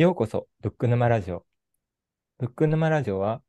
[0.00, 1.44] ようこそ、ブック沼ラジオ。
[2.38, 3.42] ブック沼ラジオは、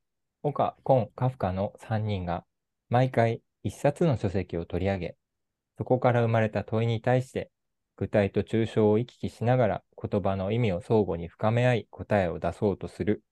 [0.43, 2.43] 岡、コン、カフカの3人が、
[2.89, 5.15] 毎回一冊の書籍を取り上げ、
[5.77, 7.51] そこから生まれた問いに対して、
[7.95, 13.23] 具体と抽象を行き来しながら言葉の意味を相互に深め合い答えを出そうとする、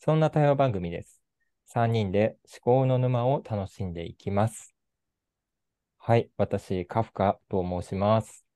[0.00, 1.22] そんな対話番組です。
[1.66, 4.74] 3人で思考の沼を楽しんでいきます。
[5.96, 8.47] はい、私、カフカと申します。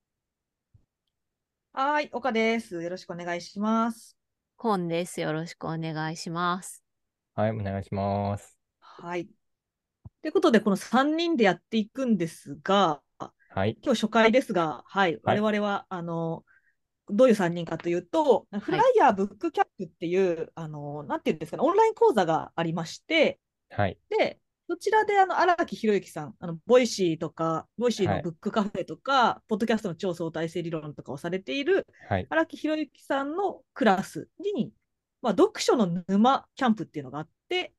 [1.74, 2.82] はーい、岡です。
[2.82, 4.14] よろしくお願いします。
[4.56, 5.22] コンです。
[5.22, 6.84] よろしくお願いします。
[7.34, 8.58] はい、お願いします。
[8.78, 9.26] はい。
[10.20, 13.00] ということで、この3人でやっていくんですが、
[13.48, 16.44] はい、今日初回ですが、はい、はい我々は、あの、
[17.08, 34.72] どういう3人かというと、フライヤーブックキャンプっていう、あの、なんていうんですかね、オンライン講座がありまして、はい、で、そちらで、あの、荒木博行さん、あの、ボイシーとか、ボイシーはいのブックカフェとか、ポッドキャストの超相対性理論とかをされているはい、荒木博行さんのクラスに、
[35.20, 37.74] まあ、読書の沼キャンプっていうのがあって、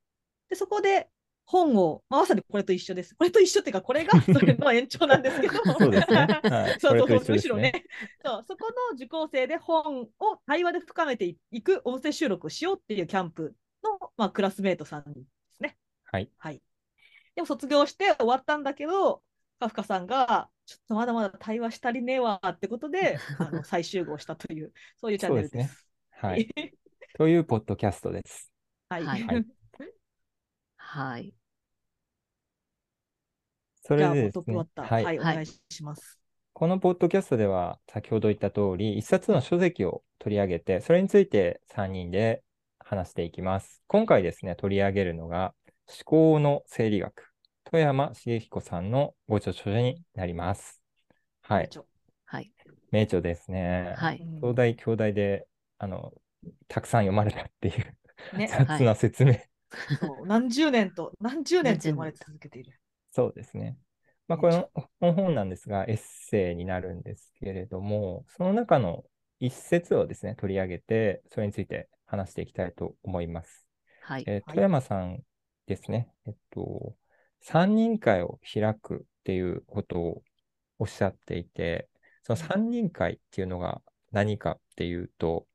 [0.49, 1.09] でそこで
[1.45, 3.15] 本を、まあ、まさにこれと一緒です。
[3.15, 6.17] これと一緒っていうか、これが それの 延長なんですけど、そうですね。
[6.17, 7.85] はい、 そうそうそう、むしろね。
[8.23, 15.77] そう、そこの受講生で本を対話で深めていく音声収録をしようっていうキャンプの、まあ、クラスメートさんですね。
[16.05, 16.29] はい。
[16.37, 16.61] はい。
[17.35, 19.23] でも卒業して終わったんだけど、
[19.59, 25.69] カフカさんが、ちょっとまだまだ対話したりねえわってことで、あの 再集合したという、そういうチャンネルです。
[25.69, 26.47] ですはい。
[27.17, 28.51] というポッドキャストです。
[28.89, 29.03] はい。
[29.03, 29.45] はいはい
[30.77, 31.33] はい。
[33.81, 36.19] それでですねはい、はい、おはい願いします。
[36.53, 42.43] このポッドキャストでは、先ほど言った通り、一冊の書籍を取り上げて、それについて3人で
[42.79, 43.81] 話していきます。
[43.87, 45.55] 今回ですね、取り上げるのが、
[45.87, 47.33] 思考の生理学、
[47.65, 50.81] 富山茂彦さんのご著書になります。
[51.41, 51.69] はい。
[52.25, 52.51] はい。
[52.91, 53.93] 名著ですね。
[53.97, 54.19] はい。
[54.19, 55.47] うん東大、京大で、
[55.77, 56.13] あの、
[56.67, 59.35] たくさん読まれたっていうね、 雑な説明。
[59.99, 62.79] そう何十年と、何十年と読まれ続けている。
[63.11, 63.77] そうですね。
[64.27, 69.03] まあ、このこの本なんですが、エッセイになるんですけれども、その中の
[69.39, 73.67] 一節をですね、取り上げて、それについて話していきたいと思います。
[74.01, 74.23] はい。
[74.27, 75.21] えーはい富山さん
[75.65, 76.95] ですね、えっと、
[77.41, 80.23] 三人会を開くっていうことを
[80.79, 81.89] おっしゃっていて、
[82.23, 83.81] その三人会っていうのが
[84.11, 85.45] 何かっていうと、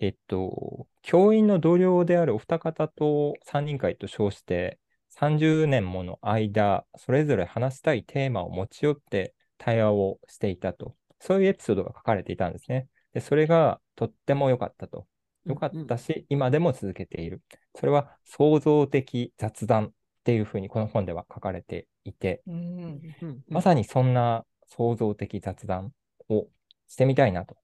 [0.00, 4.78] えっと、教員の同僚であるお二方と三人会と称して、
[5.10, 10.96] 30年もの間、それぞれ話したいテーマを持ち寄って対話をしていたと。
[11.20, 12.88] そういうエピソードが書かれていたんですね。
[13.12, 15.06] で、それがとっても良かったと。
[15.44, 17.42] 良かったし、今でも続けている。
[17.74, 19.90] それは創造的雑談っ
[20.24, 23.00] ていうふうにこの本では書かれていて、うん。
[23.48, 25.92] まさにそんな創造的雑談
[26.28, 26.46] を
[26.88, 27.56] してみたいなと、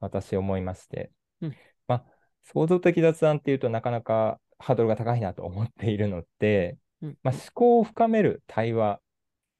[0.00, 1.10] 私思いまして。
[1.40, 1.56] うん
[1.86, 2.04] まあ、
[2.42, 9.00] 創造的雑談っていうとなかなかハードルが高いなと思っているので、うんまあ、思考を深める対話、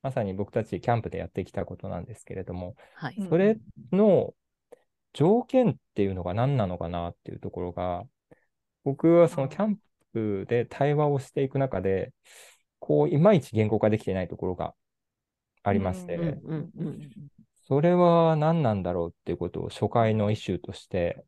[0.02, 3.14] まさに僕たちキャンプでやってきたことなんですけれども、はい。
[3.18, 3.58] うんそれ
[3.92, 4.34] の
[5.16, 8.04] 条件っていうのが何なのかなっていうところが、
[8.84, 9.78] 僕はそのキャン
[10.12, 12.12] プで対話をしていく中で、
[12.81, 14.75] こう、いまいち言語化できていないところが
[15.62, 17.10] ありまして、うんうんうん
[17.69, 21.25] それは何なんだろうっていうことを初回のイシューとして、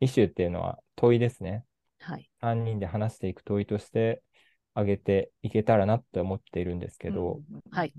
[0.00, 1.66] イシューっていうのは問いですね。
[1.98, 2.30] はい。
[2.40, 4.22] 3人で話していく問いとして
[4.72, 7.92] 挙げていけたらなって思っているんですけど、はい。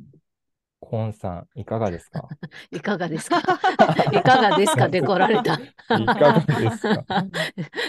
[0.80, 2.28] コンさん、いかがですか？
[2.72, 3.42] いかがですか？
[4.14, 4.88] いかがですか？
[4.90, 5.56] で来られた。
[5.56, 7.06] いかがですか？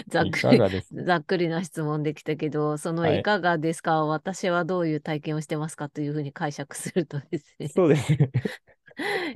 [0.07, 0.59] ざっいくり、
[1.05, 7.67] ざっくりな質問できたけど、そのはいいかがですか、私はどういう体験をしてますかというふうに解釈するとですね。
[7.67, 8.29] そうですね。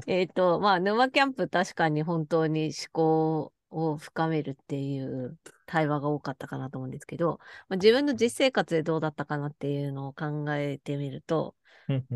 [0.08, 7.40] えっと、まあ、沼キャンプ確かに本当に思考を深めるっていう対話が多かったかなと思うんですけど、
[7.70, 11.56] まあ、自分の実生活でどうだったかなっていうのを考えてみると、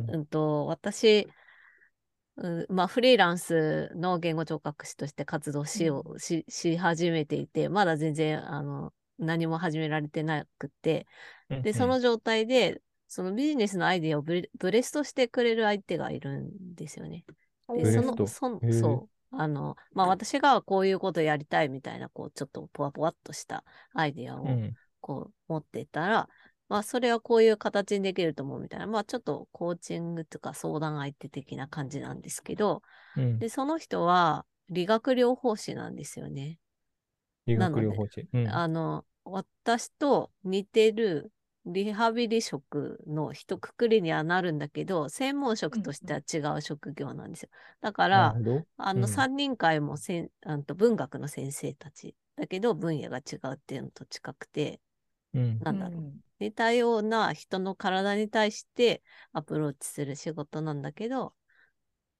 [0.07, 1.27] うんと、私、
[2.37, 11.07] うんまあ、フリーランスの言語聴覚士として活動しよう、し、し始めていて、まだ全然、あの、何も始められてなくて、
[11.63, 17.25] で、その状態で、そのビジネスのアイディアをブレブレストしてくれる相手がいるんですよね。
[17.75, 19.35] で、その、そそう。
[19.35, 23.63] あの、まあ、私がこういうことやりたいみたいな、こう、ちょっとポワポワっとした
[23.93, 24.75] アイディアを、うん。
[25.01, 26.29] こう持ってたら、
[26.69, 32.81] まあそれはこういう形にできると思うみたいな、まあちょっとコーチングとか相談相手的な感じなんですけど、
[33.15, 36.59] うんで、その人は理学療法士なんですよね。
[37.45, 38.27] 理学療法士。
[38.33, 41.31] うんあの、私と似てる
[41.65, 47.49] リハビリ職の一括りにはなるんだけど、専門職としては違う職業なんですよ。
[47.81, 48.37] だから。
[48.79, 52.15] あの、うん三人会もせんあ文学の先生たち。
[52.35, 54.79] だけど、分野が違うっていうのと近くて、
[55.33, 55.59] うん。
[55.59, 56.05] なんだろう。
[56.39, 59.01] うん似たような人の体に対して
[59.33, 61.33] アプローチする仕事なんだけど、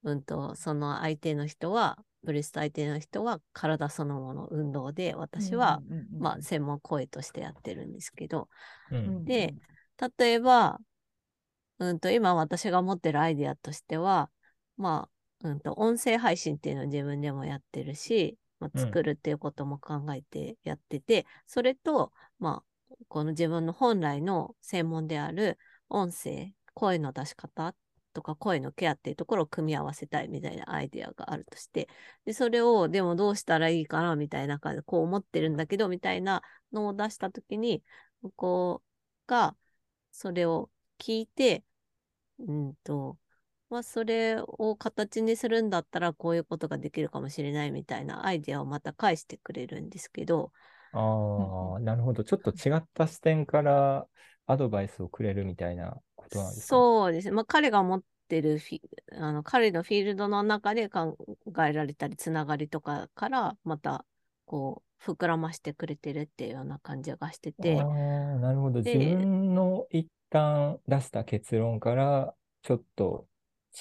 [0.04, 8.50] うんと、その相手の人は、ブレスト相手の人は体そのもの運動で、私は、、うんうんうんまあ、専門声としてやってるんですけど、
[8.92, 8.96] う。
[8.96, 9.26] うんん。
[9.26, 9.54] で、
[10.18, 10.80] 例えば、
[11.80, 14.32] うんと、今私が持ってるアイディアとしては、
[14.78, 15.10] ま
[15.44, 18.82] あ、うんと、音声配信っていうのを自分でもやってるし、まあ、うん。
[18.82, 22.77] 作るっていうことも考えてやってて、それと、まあ、
[23.08, 25.58] この自分の本来の専門である
[25.90, 27.76] 音声、声の出し方
[28.14, 31.88] とか声のケアっていうところを組み合わせたいみたいなアイデアがあるとして、
[32.26, 36.42] で、それをでもどうしたらいいかなみたいな感じで、こう思ってるんだけど、みたいな
[36.72, 37.84] のを出したときに、
[38.22, 39.56] 向こうが
[40.12, 41.64] それを聞いて、
[42.40, 43.18] うんと、
[43.70, 50.52] まあ、それを形にするんだったら、こういうことができるかもしれないみたいなアイデアをまた返してくれるんですけど、
[51.00, 52.24] ああ、なるほど。
[52.24, 54.08] ちょっと違った視点から
[54.48, 57.32] アドバイスをくれるみたいなことなんですかそうですね。
[57.32, 58.82] まあ、彼が持ってるフィ
[59.14, 61.18] あの彼のフィールドの中で考
[61.68, 64.06] えられたり、つながりとかから、また、
[64.46, 68.80] こう、膨らましてくれてるっていうような感じがしててあ、あ、なるほど。
[68.82, 73.28] で自分の一旦出した結論から、ちょっと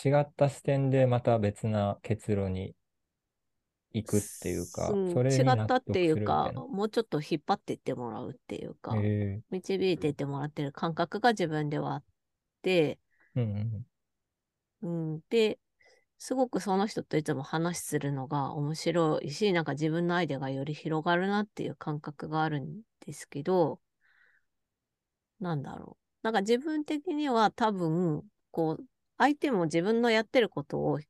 [0.05, 2.76] 違った視点でまた別な結論に
[3.97, 8.95] 行くっていうか、うんそれに違ったっていうかもうちょっと引っ張っていってもらうっていうか、
[9.51, 12.05] 導いていってもらってる感覚が自分ではあっ
[12.63, 12.99] て、
[13.35, 13.87] うん
[14.83, 15.15] うん。
[15.15, 15.59] うん、で、
[16.19, 23.81] すごくその人といつも話するのが面白いし、なんか自分のアイデアがより広がるなっていう感覚があるんですけど、
[25.41, 26.05] なんだろう。
[26.23, 28.85] なんか自分的には多分、こう、
[29.19, 31.01] 相手も自分のやってることを、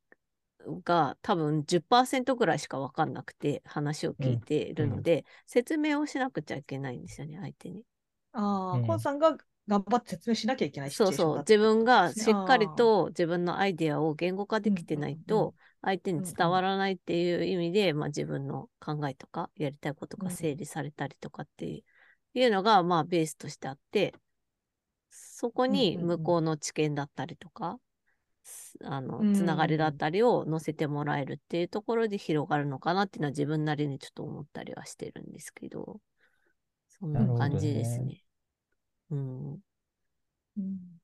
[0.84, 7.84] が多分10%ぐらいしか分かんなくて話を聞いているので、説明をしなくちゃいけないんですよね、相手に。
[8.32, 8.86] ああ、うん。
[8.86, 9.36] コンさんが
[9.68, 21.84] 頑張って説明しなきゃいけないそうそう、自分がしっかりと自分のアイデアを言語化できてないうんうんと、相手に伝わらないっていう意味で、まあ、自分の考えとか、やりたいことが整理されたりとかってい
[22.34, 24.14] ういうのが、まあ、ベースとしてあって、
[25.10, 26.06] そこにうんうんうん。
[26.06, 27.85] 向こうの知見だったりとか、す
[28.84, 36.00] あのうんつながりだったりを載せてもらえるっていうところで広がるのかなっていうのは自分なりにちょっと思ったりはしてるんですけど、
[36.88, 38.06] そんな感じですね。
[38.06, 38.22] ね。
[39.10, 39.52] うん。
[39.52, 41.00] うん。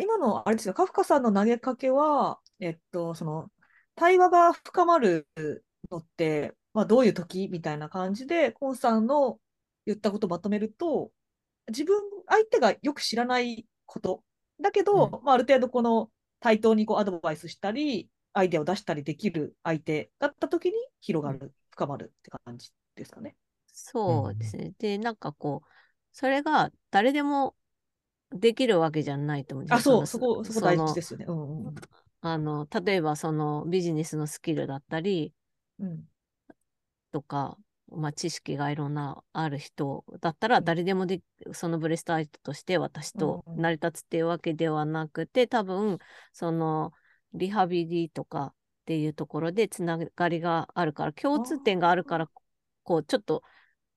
[0.00, 3.50] 今の、あれですよ、カフカさんの投げかけは、えっと、その、
[3.94, 5.28] 対話が深まる
[5.90, 9.38] のって、まあ、どういう時みたいな感じで、コンさんの
[9.86, 11.12] 言ったことをまとめると、
[11.68, 14.24] 自分、相手がよく知らないこと、
[14.60, 16.10] だけど、まあ、ある程度この
[16.40, 23.36] 対等にこうアドバイスしたり、アイデアを出したりできる相手だった時に広がる、深まるって感じですかね。
[23.66, 24.72] そうですね。
[24.78, 25.68] で、なんかこう、
[26.12, 27.56] それが誰でも
[28.30, 31.26] できるわけじゃないと思うんですあ、よそう、のそこ、そこ大事ですよね。
[31.26, 31.74] うんうん
[32.22, 35.32] あの、例えばそのビジネスのスキルだったり
[35.78, 35.88] うん。
[35.88, 36.08] うん
[37.12, 37.56] とか、
[37.88, 41.20] まあ、知識がいろんなある人だったら誰でもで、
[41.52, 45.98] そのブレストアイトとして私と成り立つっていうわけではなくて、多分、
[46.32, 46.92] その
[47.34, 48.54] リハビリとかっ
[48.86, 52.28] ていうところでつながりがあるから、共通点があるから、
[52.82, 53.42] こう、ちょっと、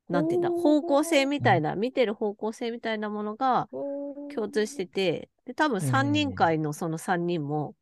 [0.10, 3.68] なんていうんだ、方向性みたいな、見てる方向性みたいなものが
[4.34, 7.76] 共通してて、で、多分うん3人会のその3人も、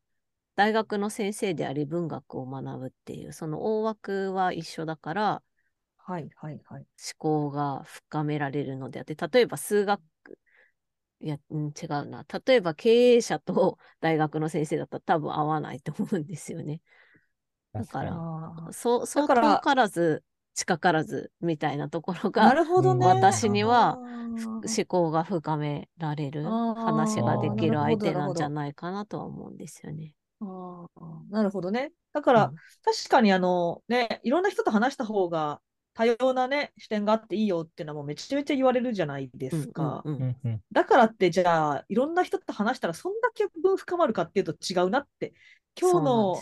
[0.56, 5.42] 大学の先生であり文学を学ぶっていう、その大枠は一緒だから、
[6.06, 6.86] はいはいはい。
[6.98, 10.00] 思考が深められるのであって、例えば数学、
[11.20, 12.24] いや、うん、違うな。
[12.46, 16.82] 例えば経営者と 大学の先生だったら多分合わないと思うんですよね。
[17.72, 18.22] だから
[18.72, 23.06] そう、そうだから遠からず、近からずみたいなところあ、なが、るほどね。
[23.08, 24.00] 私には
[24.76, 26.44] 思考が深められる
[26.74, 30.14] 話ができる相手なんじゃないかなとは思うんですよね。
[31.30, 31.92] なるほどね。
[32.12, 35.60] だから、うん確かにあの、ね、いろんな人と話した方が
[35.96, 40.02] 多様なね、視点があっていいよっていうのはもうめちゃめちゃ言われるじゃないですか。
[40.04, 45.32] うんうんうんうんうんだからって、じゃあ、いろんな人と話したらそんだけ分深まるかっていうと違うなって、
[45.80, 46.36] 今日の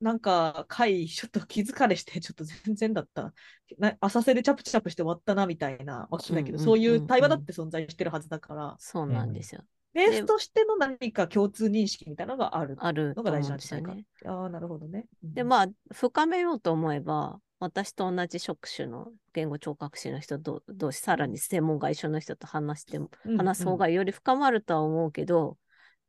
[0.00, 3.32] なんか回、ちょっと気疲れして、ちょっと全然だった。
[3.78, 9.62] な浅瀬でチャプチャプして終わったなみたいな、わかんないけど、うんうんそういう対話だって存在してるはずだから、そうなんですよ。
[9.94, 13.58] ベースとしての何か共通認識みたいなのがあるあるとのが大事なん。
[13.58, 14.04] ですよね。
[14.26, 15.06] ああ、なるほどね。
[15.24, 25.56] うんで、まあ、深めようと思えば、私と同じ職種の言語聴覚士の人と同士、さらに専門が一緒の人と話しても、うん話す方がより深まるとは思うけど、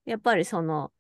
[0.06, 0.92] やっぱりその、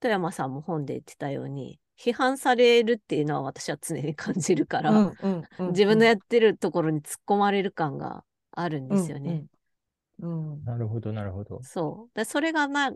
[0.00, 9.44] 富山さんも本で言ってたように、批判されるっていうのは私は常に感じるから、うんうんうん自分のやってるところに突っ込まれる感があるんですよね。
[10.20, 11.60] うんうんなるほど、なるほど。
[11.62, 12.16] そう。
[12.16, 12.92] で、それがな、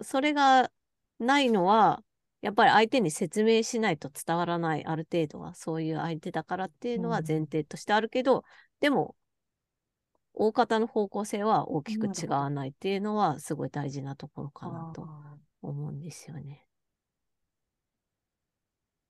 [0.00, 0.70] それが
[1.18, 2.02] ないのは、
[2.40, 7.26] やっぱり相手に説明しないと伝わらない、ある程度は、そういう相手だからっていうのはうん。
[7.26, 8.44] 前提としてあるけど、
[8.80, 9.16] でも、
[10.34, 16.66] 大方の方向性は大きく違わないっていうのは、すごい大事なところかなとあ思うんですよね。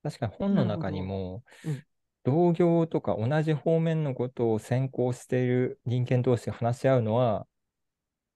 [0.02, 1.84] 確かに本の中にもうん、
[2.24, 7.46] 同業とか同じ方面のことを専攻している人間同士が話し合うのは、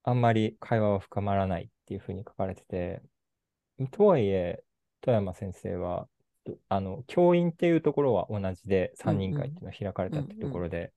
[0.03, 3.01] あんまり会話は深まらないっていうふうに書かれてて、
[3.91, 4.63] とはいえ、
[5.01, 6.07] 富山先生は、
[6.43, 10.93] とあの、教員っていうところは同じで、3人会っていうのが開かれたっていうところで、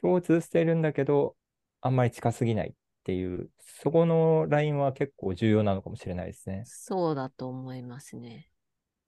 [0.00, 1.36] 共通しているんだけど、
[1.80, 2.72] あんまり近すぎないっ
[3.04, 6.62] ていう、そこのラインは結構重要なのかもしれないですね。
[6.66, 8.48] そうだと思いますね。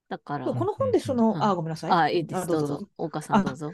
[0.09, 1.91] だから、この本でその、うんあ、ごめんなさい。
[1.91, 2.41] あ、いいです。
[2.41, 2.87] あどうぞ。
[2.97, 3.71] 岡さんあどうぞ。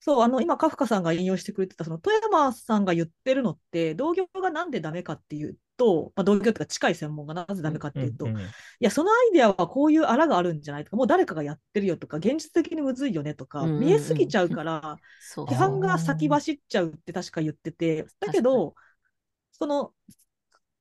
[0.00, 8.40] そう、あの、今、カフカさんが引用してくれてた、その、富山さんが言ってるのって、同業がなんでダメかっていうと、まあ、同業というか近い専門がなぜダメかっていうと、いんん
[8.80, 13.84] や、そのアイデアはこういうあらがあるんじゃないとか、もう誰かがやってるよとか、現実的にむずいよねとか、うんうんうん。
[13.86, 15.46] 見えすぎちゃうから、そう。
[15.46, 18.74] 批判が先走っちゃうって確か言ってて、だけど、
[19.52, 19.92] その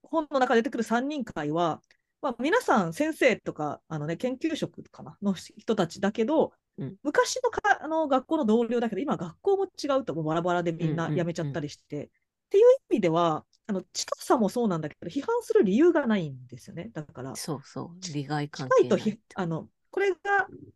[0.01, 1.81] 本の中で出てくる3人会は、
[2.21, 6.95] まあ、皆さん先生とかあの、ね、研究職かなの人たちだけど、うん。
[7.03, 12.09] 昔のかあの学校の同僚だけど、今学校も違うと、もうバラバラでみんな辞めちゃったりして、
[12.53, 16.91] っていう意味では、あの近さもそうなんだけど、批判する理由がないんですよね。
[16.93, 18.13] だから、そうそう。
[18.13, 19.19] 利害関係ない近いとひ。
[19.33, 20.17] あのこれが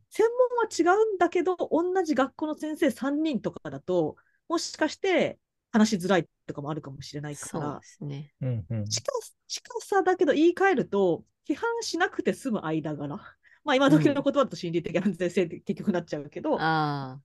[0.09, 0.27] 専
[0.81, 4.15] 門は違うんだけど同じ学校の先生3人とかだと
[4.47, 5.39] もしかして
[5.71, 8.33] 話しづらいとかもあるかもしれないからそうですね。
[8.39, 9.11] 近うんうん近
[9.79, 13.17] さだけど言い換えると批判しなくて済む間柄
[13.63, 17.19] まあ今時の言葉だと心理的安全性って結局なっちゃうけど、あ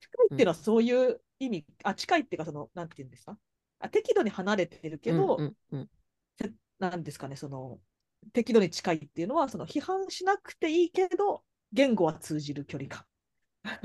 [0.00, 3.38] 近いっていうのはそういう意味、あ近いっていうかそのなんていうんですか？
[3.86, 4.98] あ適度に離れてるあ。
[4.98, 5.90] けど、うんうんうん
[6.78, 7.78] なんですかね、その
[8.34, 13.04] 適度に近いっていうのは、その批判しなくていいけど、言語は通じる距離感。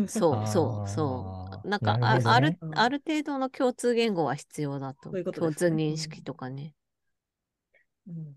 [0.08, 1.68] そうそう あそう。
[1.68, 5.10] ーなんかなるほどねああるうんある程度の共通言語は必要だと。
[5.10, 6.76] そういうこと共通認識とかね。
[8.08, 8.36] うん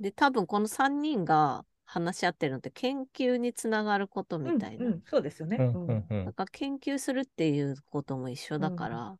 [0.00, 4.86] で、多分この3人が話し合ってるのって研究につながることみたいな。
[4.86, 5.56] うんうんそうですよね。
[5.58, 9.18] うんなんか研究するっていうことも一緒だから、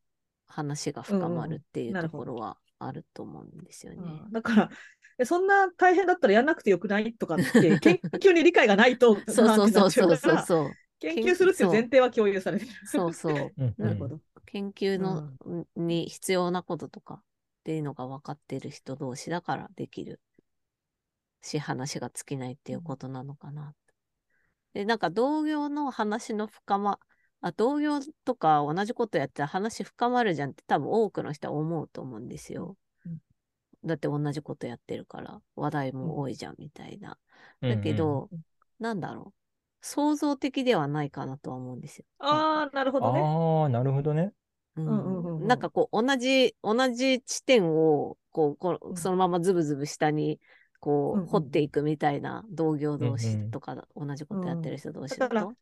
[0.50, 3.98] 話が深まるっていうところはあると思うんですよね。
[4.02, 4.70] うんだから、
[5.18, 7.42] えそんな大変だったらやんなくてよくないとかって、
[7.80, 10.70] 研究に理解がないと、 そうそうそうそうそうそう。
[10.98, 12.72] 研究するっていう前提は共有されてる。
[12.86, 13.52] そうそう。
[13.56, 14.20] うんなるほど。
[14.46, 15.30] 研究の、
[15.76, 17.22] に必要なこととかっ
[17.64, 20.20] ていうのが分かってる人同士だからできる
[21.42, 23.74] し、話が尽きないっていうことなのかな。
[24.72, 26.98] で、なんか同業の話の深ま、
[27.40, 32.76] あ、同業とか同じことやったら話深まるじゃんって多分多くの人は思うと思うんですよ。
[33.06, 33.20] うん
[33.82, 37.16] だって同じことやってるから話題も多いじゃんみたいな。
[37.62, 38.40] うんうんだけど、うん
[38.78, 39.34] なんだろう。
[39.82, 42.04] 創造的ではないかなとは思うんですよ。
[42.18, 43.20] ああ、なるほどね。
[43.20, 44.32] ああ、なるほどね。
[44.76, 50.40] うんうんうんうんうんなんかこう同じ同じ地点をこうこうんうそのままズブズブ下に
[50.78, 55.54] こうんううん掘っていくみたいな同業同うんうん士とかだ同じことやってる人同士だからだと。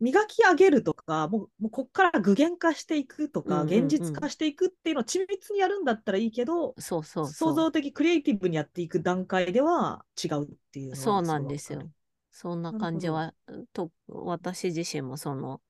[0.00, 7.54] 磨き上げるとか、もうもうここから具現化していくとか、うんうんうん現実化していくっていうのを緻密にやるんだったらいいけど、そうそう創そう。
[7.54, 11.90] 造的、クリエイティブにやっていく段階では違うっていうそうなんですよ。
[12.30, 13.34] そんな感じは、
[13.72, 15.60] と私自身もその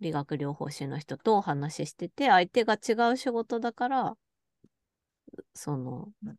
[0.00, 4.16] 理学療法士の人とお話ししてて、相手が違う仕事だから、
[5.54, 6.38] そのうん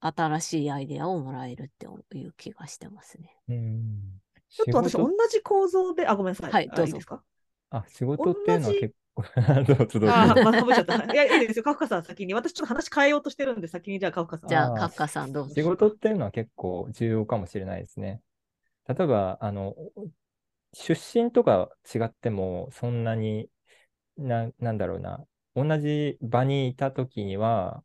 [0.00, 1.86] 新しいアイデアをもらえるって
[2.18, 3.36] いう気がしてますね。
[3.48, 4.21] うん。
[4.56, 6.52] ちょっと私、同じ構造で、あ、ごめんなさい。
[6.52, 7.22] はいどうぞあいいですか？
[7.70, 9.24] あ、仕事っていうのは結構、
[9.66, 10.12] どうぞどうぞ。
[10.12, 10.94] あー、まあ、かぶっちゃった。
[11.12, 11.62] いや、いいですよ。
[11.62, 12.34] カフカさん先に。
[12.34, 14.50] 私ちょっと話変えようとしてるんで、先にじゃあカフカさん。
[14.50, 15.54] じゃあ、カフカさんどうぞ。
[15.54, 18.20] 仕事っていうのは結構重要かもしれないですね。
[18.88, 19.76] 例えば、あの、
[20.72, 23.50] 出身とか違っても、そんなに
[24.16, 27.84] な、なんだろうな、同じ場にいたときには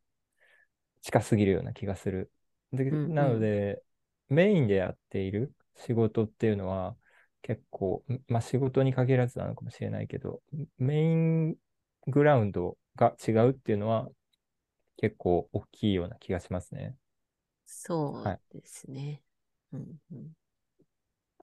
[1.01, 2.31] 近すぎるような気がする。
[2.73, 3.81] で、うんうんなので、
[4.29, 6.97] メインでやっている仕事っていうのは
[7.41, 10.41] 結構、まあ仕事に限らずなのかもしれないけど、
[10.77, 11.55] メイン
[12.07, 14.09] グラウンドが違うっていうのは
[14.97, 16.95] 結構大きいような気がしますね。
[17.65, 19.21] そはいうですね。
[19.71, 20.33] うんうん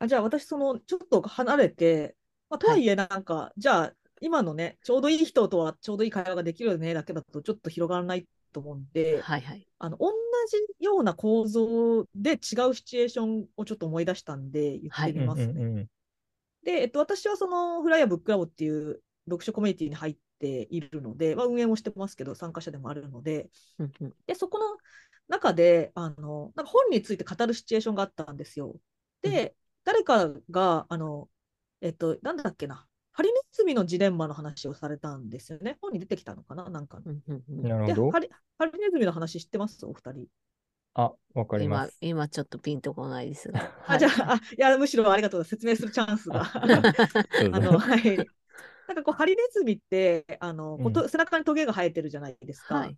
[0.00, 2.16] あじゃあ私、その、ちょっと離れて、
[2.48, 9.66] まあ、とはいえ、なんか、じゃあ、今のね、ちょうどいい人とはちょうどいい会話ができるよねだけだと、ちょっと広がらないと思うんで、はいはい。
[9.78, 10.12] あの同
[10.48, 12.38] じような構造で違う
[12.74, 15.52] シチュエーションをちょっと思い出したんで、言ってみますね。
[15.52, 15.86] うんうんうん
[16.64, 24.64] で、えっと、私はそのフライヤーブックラボっていう読書コミュニティに入っているので、まあ、運営もしてますけど、参加者でもあるので、うんうんで、そこの
[25.28, 28.74] 中で、あの、なんか本について語るシチュエーションがあったんですよ。
[29.20, 31.28] で、誰かが、あの、
[31.82, 35.78] えっと、なんだっけな、ハリネズミのジレンマの話をされたんですよね。
[35.80, 36.68] 本に出てきたのかな？
[36.68, 37.14] なんかの。
[37.62, 38.18] で、なるほどハ。
[38.18, 38.28] リ
[38.58, 39.86] ハリネズミの話知ってます？
[39.86, 40.26] お二人。
[40.94, 43.72] あ、わかりま今す。、今ちょっとピンとこないですが。
[43.86, 45.66] あ、じゃあ、あ、いや、むしろありがとうございます。
[45.66, 46.42] 説明するチャンスが。
[46.42, 48.16] あの、はい。
[48.16, 52.74] なんかこう、ハリネズミって、あの、こうと背中にトゲが生えてるじゃないですか。
[52.76, 52.96] はい。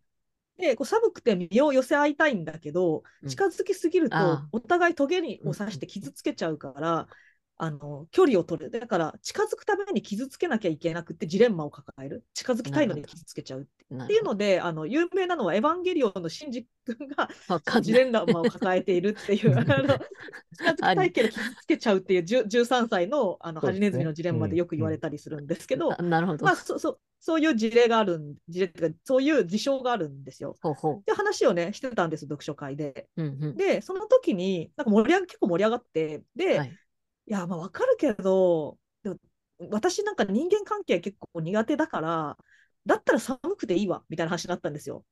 [0.58, 4.16] で、こう寒くて身を寄せ合いたいんだけど、うん近づきすぎると
[4.52, 7.06] お互いトゲにを刺して傷つけちゃうから、
[7.58, 8.70] あの、距離を取る。
[8.70, 12.24] だから、近づくために傷つけなきゃいけなくて、ジレンマを抱える。
[12.34, 14.12] 近づきたいのに傷つけちゃうって。
[14.12, 17.28] いうので、あの、有名なのは、エヴァンゲリオンのシンジ君が。
[17.80, 26.56] ジレンマを抱えているっていう、 あの近づきたいけど傷つけちゃうっていう10 13歳のあのハリネズミのジレンマでよく言われたりするんですけど、あなるほどまあ、。
[26.56, 30.54] そそそういう事例があるん、事例か、そういう事象があるんですよ。
[30.60, 33.08] ほうほで、話をね、してたんです、読書会で。
[33.16, 33.22] う。
[33.22, 33.56] うんうん。
[33.56, 36.78] で、その時に、なんか盛り上が結構盛り上がって、で、はい
[37.26, 38.78] い、や、まあ、わかるけど、
[39.70, 42.36] 私なんか人間関係結構苦手だから、
[42.84, 45.04] だったら寒くていいわ、みたいな話になったんですよ。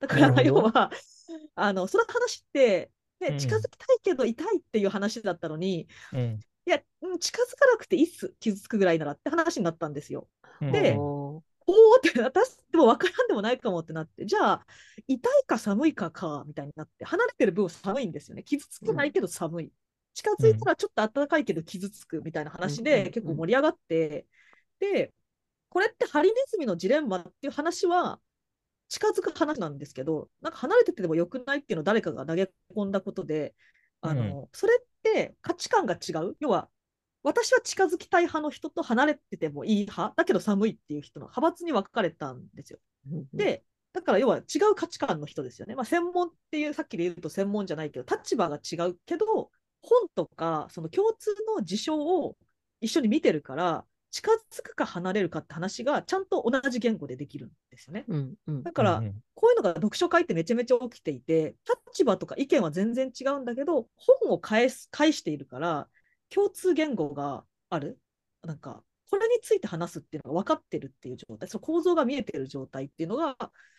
[0.00, 0.90] だから、要は、
[1.54, 10.28] あの、その話って、ねうん近づきたいけど痛いっていう話だったのに、うんいや、うん近づかなくていいっす、傷つくぐらいならって話になったんですよ。
[10.60, 14.66] うんでおーおーって、 私でも分からんでもないかもってなって、じゃあ、
[15.06, 18.42] 痛いか寒いかか、みたいになって、離れてる分寒いんですよね。
[18.42, 19.72] 傷つくないけど寒い。
[20.14, 24.26] 近づいたらちょっと暖かいけど傷つくみたいな話で結構盛り上がって、
[24.78, 25.12] で、
[25.68, 28.20] これってハリネズミのジレンマっていう話は
[28.88, 33.54] 近づく話なんですけど、なんか離れててでもよくないっていうのを誰かが投げ込んだことで、
[34.02, 36.36] あの、それって価値観が違う。
[36.40, 36.68] 要は、
[37.22, 42.80] 私は近づきたい派の人と離れててもいい派、だけど寒いっていう人の派閥に分かれたんですよ。
[43.32, 45.74] で、だから要は違う価値観の人ですよね。
[45.74, 49.50] まあ、専門っていう、さっきで言うと専門じゃないけど、立場が違うけど、
[49.82, 52.36] 本とかその共通の事象を
[52.80, 58.04] 一緒に見てるから、近づくか離れるかって話がちゃんと同じ言語でできるんですよね。
[58.08, 61.56] うんうんだから、うんこういうのが読書会ってめちゃめちゃ起きていて、
[61.88, 65.88] 立場とか意見は全然違うんだけど、本を返す返しているから、
[66.28, 67.98] 共通言語がある。
[68.42, 73.36] なんか、これについて話すっていうのが分かってるっていう状態、その構造が見えてる状態っていうのが、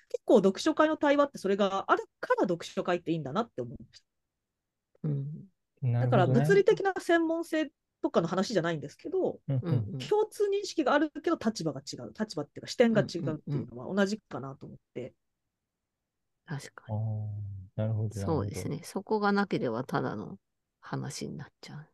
[0.10, 4.04] 結構読書会の対話ってそれがあるから読書会っていいんだなって思いまし
[5.04, 5.53] うん
[5.92, 6.00] た。
[6.00, 7.70] なだから物理的な専門性
[8.02, 12.14] とかの話じゃないんですけど、うんうんうんうん共通認識があるけど立場が違う。
[12.18, 15.14] 立場っていうか視点が違うっていうのは同じかなと思って。
[16.46, 18.08] 確かあーなるほど。
[18.08, 18.14] に。
[18.14, 18.82] そうですね。
[18.84, 20.38] そこがなければただの
[20.82, 21.88] 話になっちゃう。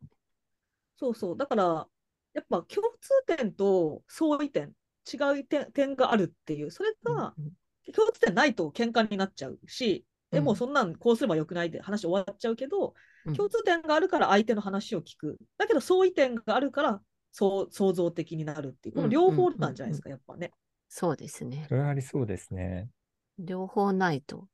[0.97, 1.38] そうそう。
[1.38, 1.88] だから、
[2.34, 4.73] やっぱ共通点と相違点、
[5.12, 7.52] 違う点点があるっていう、それがうん
[7.93, 12.94] 共通点ないと喧嘩になっちゃうし、え、うんもうそんなんこうすればよくないで話終わっちゃうけど、
[13.26, 15.38] うん共通点があるから相手の話を聞く。
[15.58, 20.52] だけど相違点があるからそう創造的になるっていう、この両方なんじゃないですか、やっぱね。
[20.88, 21.65] そうですね。
[21.68, 22.89] それはありそうですね。
[23.38, 24.48] 両方ないと。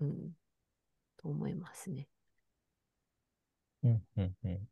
[0.00, 0.32] うん。
[1.16, 2.08] と思いますね。
[3.82, 4.68] うんうんうん。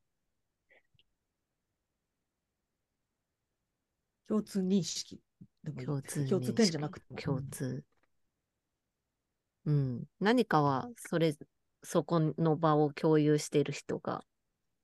[4.28, 5.20] 共通認識
[5.64, 7.20] でもいい共通認識共通点じゃなくても。
[7.20, 7.84] 共通。
[9.66, 10.04] うん。
[10.20, 11.36] 何かは、それ、
[11.82, 14.24] そこの場を共有している人が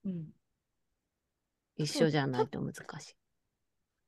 [0.04, 0.26] うん
[1.76, 3.14] 一緒じゃないと難しい。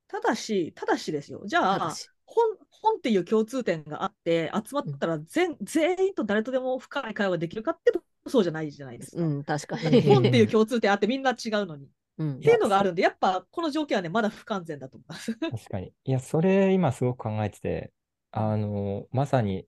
[0.08, 1.42] ただし、ただしですよ。
[1.46, 1.94] じゃあ
[2.26, 7.92] 本本っていう共通点があって集まったら全,、全員と誰とでも深い会話ができるかって
[8.26, 9.22] そうじゃないじゃないですか。
[9.22, 10.02] うん、確かに。
[10.02, 11.86] 本っていう共通点あってみんな違うのに。
[11.86, 15.34] っうんていうのがあるんで、やっぱこの条件はね、まだ不完全だと思います。
[15.40, 15.92] 確かに。
[16.04, 17.92] いや、それ今すごく考えてて、
[18.30, 19.66] あの、まさに、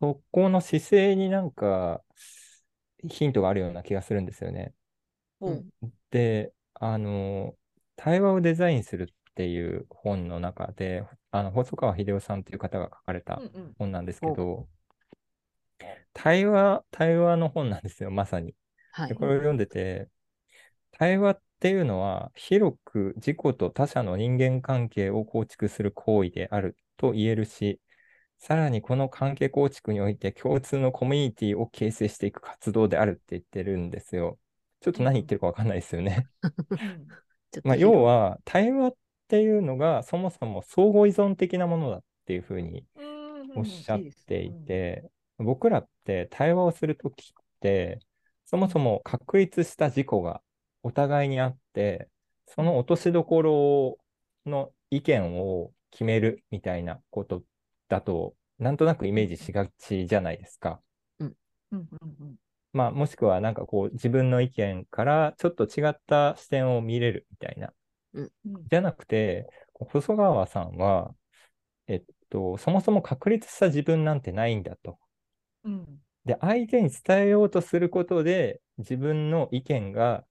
[0.00, 2.02] そこの姿勢になんか、
[3.08, 4.74] ヒントがあるような気がするんですよね。
[5.40, 5.70] うん
[6.10, 7.54] で、あの、
[7.96, 14.68] 対話をデザインするっていう本の中で、あの、細川秀夫さんという方が書かれたうんうん本なんですけど、
[16.12, 18.54] 対話、対話の本なんですよ、まさに。
[18.92, 19.14] はいで、。
[19.14, 20.08] これを読んでて、
[20.92, 27.80] 対話っていうのは、広く自己と他者の人間関係を構築する行為であると言えるし、
[28.38, 34.38] さらにこの関係構築において共通のコミュニティを形成していく活動であるって言ってるんですよ。
[34.80, 36.28] ちょっと何言ってるかわかんないですよね。
[36.70, 37.08] うん
[37.64, 38.94] まあ、要は対話っ
[39.26, 42.84] ていうのがそもそも相互依存的なものだっていうふうに
[43.56, 48.00] おっしゃっていて、僕らって対話をするときって、
[48.44, 50.42] そもそも確立した自己が
[50.82, 52.08] お互いにあって、
[52.46, 53.98] その落としどころ
[54.46, 57.42] の意見を決めるみたいなこと
[57.88, 60.80] だと、なんとなくイメージしがちじゃないですか。
[61.18, 61.34] うん
[61.72, 62.36] うんうん
[62.72, 67.72] まあ、もしくはなんかこう自分の意見からちょっと違った視点を見れるみたいな。
[68.14, 68.30] うん
[68.70, 71.14] じゃなくて、細川さんは、
[71.86, 74.98] えっと、そもそも確立した自分なんてないんだと。
[75.64, 80.26] うんで、相手に伝えようとすることで、自分の意見が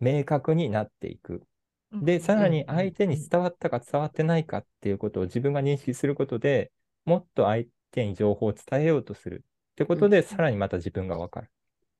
[0.00, 1.42] 明確になっていく。
[1.92, 6.72] うんで、さらにうん相手に伝わったか伝わってないかっていうことを自分が認識することで
[7.04, 11.50] もっと相手に情報を伝えようとするってことで、さらにまた自分がわかる。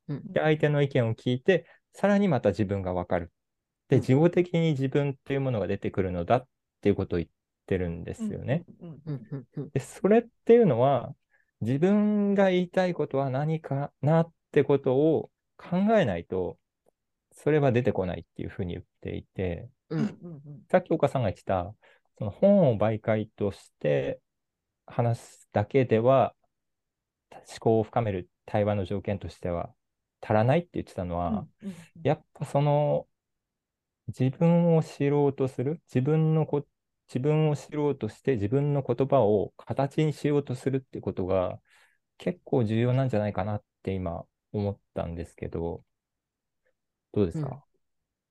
[0.09, 3.33] うんで、相手の意見を聞いて、さらにまた自分がわかる。
[3.89, 6.49] で、うん自己的に自分っていうものが出てくるのだっ
[6.81, 7.29] ていうことを言っ
[7.67, 8.65] てるんですよね。。
[9.73, 11.15] で、それっていうのは、
[11.61, 16.59] 自分が言いたいことは何かなってことを考えないと、
[17.33, 19.69] それは出てこないっていうふうに言っていて、
[20.71, 21.75] さっき岡さんが言ってた、
[22.19, 24.21] その本を媒介として
[24.87, 26.35] 話すだけでは、
[27.31, 29.75] 思考を深める対話の条件としては
[30.21, 31.47] 足らないって言ってたのは、
[32.03, 33.07] やっぱその
[34.09, 36.67] 自分を知ろうとする、自分のこ、
[37.09, 41.61] 自分を知ろうとして自分の言葉を形にしようとするってことが
[42.19, 45.85] 結構重要なんじゃないかなって今思ったんですけど、
[47.13, 47.65] どうですか、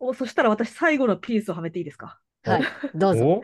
[0.04, 2.20] おそしたら私、最後のピースをはめていいですか？
[2.44, 2.64] はい、
[2.96, 3.42] どうぞ。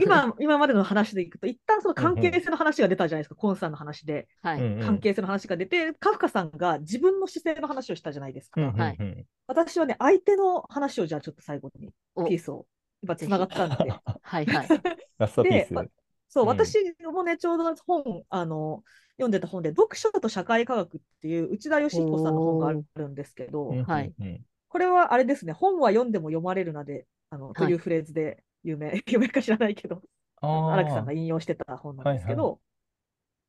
[0.00, 4.28] 今今までの話でいくと、一旦その関係性の話が出たじゃないですか、コンさんの話で。
[4.42, 4.60] はい。
[4.60, 8.60] うんうん関係性の話が出て、カフカさんが自分の姿勢の話をしたじゃないですか。
[8.60, 12.66] うんうんはいうん私はね、相手の話をじゃあちょっと最後におピースを
[13.02, 13.92] 今つながったんで。
[14.22, 14.68] はいはい。
[15.18, 15.74] ラストピース。
[15.74, 15.90] で
[16.28, 16.78] そう、うん私
[17.12, 18.84] もね、ちょうど本、あの、
[19.16, 24.14] 読んでた本で、読書と社会科学っていう内田義彦さんの本があるんですけど、うんうんうんはい
[24.72, 27.72] これはあれですね、本は読んでも読まれるなで、あの、とはい。
[27.72, 30.02] いうフレーズで有名、 有名か知らないけど、
[30.40, 32.60] 荒木さんが引用してた本なんですけはいど、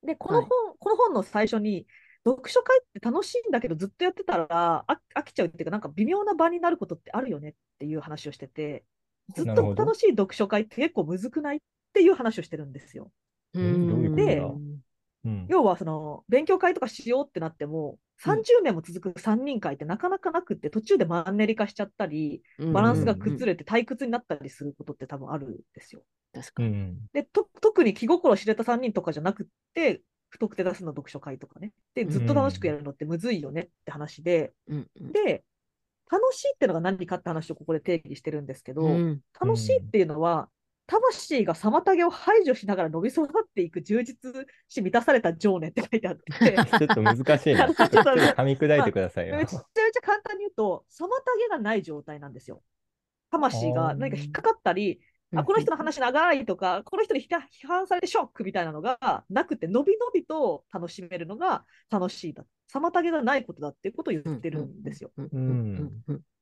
[0.04, 1.88] で、この本、この本の最初に、
[2.26, 8.86] 読書会って楽しいんだけど、ずっとやってたらあ飽きちゃうっていうか、なんか微妙な場になることってあるよねっていう話をしてて、
[9.34, 11.60] ずっと楽しい読書会って結構むずくないっ
[11.94, 13.12] ていう話をしてるんですよ。
[14.16, 14.60] でだ？
[15.26, 15.46] うん。
[15.50, 26.04] 要はその勉強会とかしようってなっても、30年も続く3人会ってなかなかなくって、途中でマンネリ化しちゃったり、バランスが崩れて退屈になったりすることって多分あるんですよ。
[26.34, 26.70] 確かに。
[26.70, 31.72] うんで、と特に気心知れた3人とかじゃなくって、不特定多数の読書会とかね。
[31.94, 35.12] で、ずっと楽しくやるのってむずいよねって話で、うんうん。
[35.12, 35.44] で、
[36.12, 39.22] 楽しいってのが何かって話をここで定義してるんですけど、うん。
[39.40, 40.50] 楽しいっていうのは、
[40.86, 47.68] 魂が妨げを排除しながら伸び育っていく充実し満たされた情念って書いてあって、 ちょっと難しいな。
[47.74, 49.46] ちょっと噛み砕いてくださいよめ。
[49.46, 51.08] ちゃめちゃ簡単に言うと、妨
[51.40, 52.62] げがない状態なんですよ。
[53.32, 55.00] 魂が何か引っかかったり、
[55.36, 62.46] あこの人の話長いとか、この人に批判されてショックみたいなのがなくて、のびのびと楽しめるのが楽しいだ。
[62.72, 65.12] 妨げがないことだっていうことを言ってるんですよ。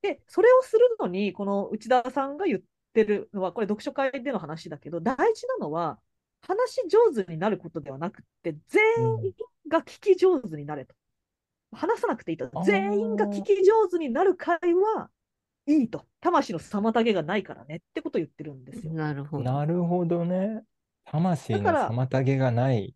[0.02, 2.60] で、それをするのに、この内田さんが言っ
[2.92, 5.98] てるのは、これ読書会での話だけど、大事なのは、
[6.42, 9.34] 話し上手になることではなくて、全員
[9.68, 10.94] が聞き上手になれと。
[11.72, 15.10] 話さなくていいと全員が聞き上手になる会は
[15.66, 16.04] いいと。
[16.20, 18.92] 魂の妨げがないからねってことを言ってるんですよ。
[18.92, 19.44] なるほど。
[19.44, 20.64] なるほどね。
[21.04, 22.94] 魂のだから妨げがない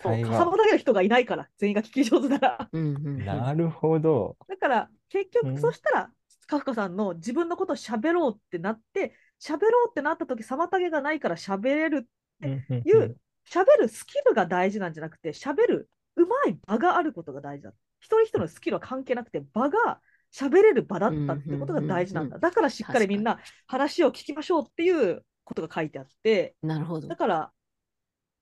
[0.00, 0.12] そう。
[0.12, 2.68] 妨げる人がいないから、全員が聞き上手なら。
[2.72, 4.36] うんうんうんなるほど。
[4.48, 6.10] だから、結うん局、そしたら、
[6.46, 12.08] カフカさんの自分のことを喋ろうってなって、喋ろうってなった時妨げがないから喋れる
[12.42, 13.16] うんうんいううん
[13.50, 17.70] 喋るスキルが大事なんじゃなくて、喋るうまい場があることが大事だ。
[18.00, 20.00] 一人一人のスキルは関係なくて、場が
[20.34, 22.26] 喋れる場だったってことが大事なんだ。
[22.26, 27.16] うんうんうんだからしっかりみんな話を聞きましょうっていうことが書いてあって、なるほどだ。
[27.16, 27.52] から、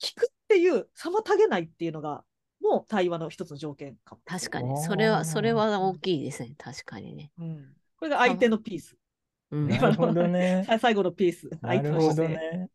[0.00, 2.24] 聞くっていう、妨げないっていうのが、
[2.60, 4.22] もう対話の一つの条件かも。
[4.24, 4.82] 確かに。
[4.82, 6.54] それは、それは大きいですね。
[6.56, 7.30] 確かにね。
[7.38, 7.74] うん。
[7.98, 8.96] これが相手のピース。
[9.54, 10.64] うんなるほどね。
[10.66, 11.48] さ最後のピース。
[11.62, 12.12] なるほ。
[12.12, 12.68] どね。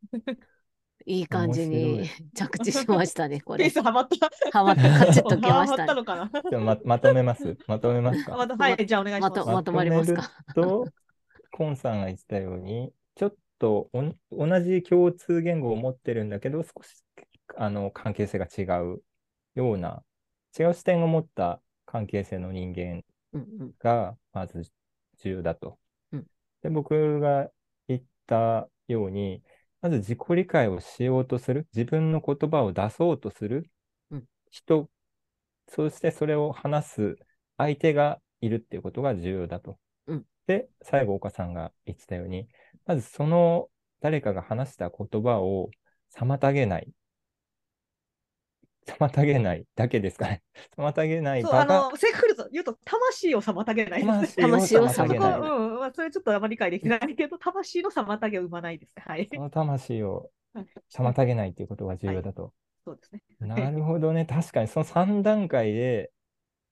[1.06, 3.64] いい感じに面着地しましたね、これ。
[3.64, 4.58] ピースはまった。
[4.58, 5.84] はまった、カチッときましはまたね。
[5.84, 6.30] ったのかな。
[6.50, 7.56] じゃあままとめます。
[7.66, 8.36] まとめますか。
[8.36, 9.28] ま たはい、じゃあお願いしま。
[9.28, 10.30] ますとまとまりますか。
[10.54, 10.86] と、
[11.52, 17.04] コンさんが言ってたように、ちょっとおん同じ共通言語を持ってるんだけど、少し
[17.56, 19.02] あの関係性が違う
[19.54, 20.02] ような、
[20.58, 23.02] 違う視点を持った関係性の人間
[23.78, 24.70] がまず
[25.18, 25.78] 重要だと。
[26.64, 27.50] うんで、僕が
[27.88, 29.42] 言ったように、
[29.80, 33.70] まず自己理解をしようとする、自分の言葉を出そうとする
[34.10, 34.90] うん人、
[35.68, 37.16] そしてそれを話す
[37.56, 39.78] 相手がいるっていうことが重要だと。
[40.06, 42.48] うんで、最後、岡さんが言ってたように、
[42.84, 43.68] まずその
[44.00, 45.70] 誰かが話した言葉を
[46.12, 46.92] 妨げない。
[48.86, 50.42] 妨げないだけですかね。
[50.76, 54.46] 妨げないそう、あ場がの、正確に言うと、魂を妨げないですね。
[54.46, 55.32] 魂を 妨げない。
[55.34, 59.04] そこ、うん、まあ、それちょっとあまり理解できないけど、魂の妨げを生まないですね。
[59.06, 59.28] はい。
[59.32, 62.52] その魂をはい妨げないということが重要だと。
[62.84, 63.22] そうですね。
[63.38, 64.24] なるほどね。
[64.26, 66.10] 確かにその3段階で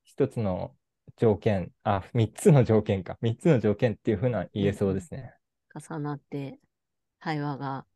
[0.02, 0.74] 一つの
[1.16, 3.18] 条件、あ、3つの条件か。
[3.22, 5.34] 3つの条件っていうふうな言えそうですね。
[5.74, 6.58] 重なって
[7.20, 7.86] 対話が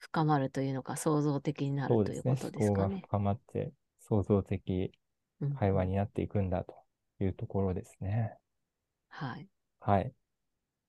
[0.00, 1.88] 深まるというのか、創造的にな。
[1.88, 3.02] るということです思考がかね。
[3.06, 4.92] 深まって創造的
[5.40, 6.74] うん会話になっていくんだと
[7.20, 8.36] いうところですね。
[9.08, 9.48] はい。
[9.80, 10.12] はい。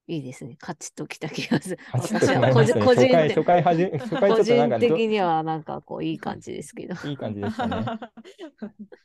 [0.07, 0.57] いいですね。
[0.59, 1.79] カチッときた気がする。
[1.93, 2.73] 私は個人。
[2.83, 6.95] 個 人初回、的初回初回個人的にはなんかこういい感じですけど。
[7.07, 7.85] いい感じでしたね。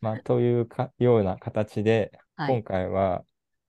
[0.00, 2.64] まあ、というかような形で、今はい。
[2.64, 3.24] 回は、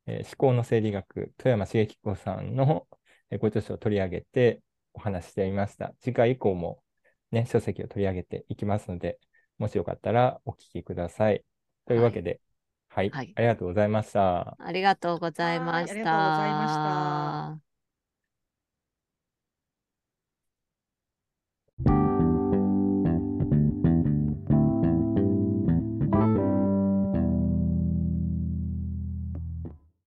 [0.08, 2.88] えー思考の生理学、富山茂彦さんの
[3.30, 4.62] えーご著書を取り上げて
[4.98, 5.94] お話ししてみました。
[6.02, 6.82] 次回以降も、
[7.32, 9.20] ね、書籍を取り上げていきますので、
[9.60, 11.44] もしよかったらお聞きください。
[11.86, 12.42] というわけで、
[12.90, 14.58] はい、はいありがとうございました。
[14.60, 17.67] ありがとうございましはいありがとうございましたた。